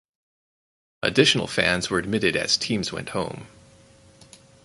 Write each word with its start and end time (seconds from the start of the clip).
Additional 1.03 1.45
fans 1.45 1.91
were 1.91 1.99
admitted 1.99 2.35
as 2.35 2.57
teams 2.57 2.91
went 2.91 3.09
home. 3.09 3.45